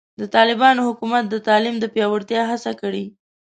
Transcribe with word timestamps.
د 0.19 0.21
طالبانو 0.35 0.85
حکومت 0.89 1.23
د 1.29 1.35
تعلیم 1.47 1.75
د 1.79 1.85
پیاوړتیا 1.93 2.41
هڅه 2.51 2.71
کړې. 2.81 3.05